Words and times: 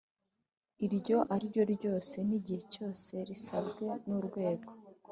iryo 0.85 1.17
ari 1.33 1.43
ryo 1.51 1.63
ryose 1.75 2.15
n 2.27 2.31
igihe 2.37 2.61
cyose 2.73 3.13
risabwe 3.29 3.85
n 4.07 4.09
Urwego 4.19 4.71